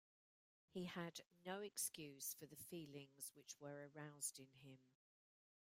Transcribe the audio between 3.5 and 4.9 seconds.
were aroused in him.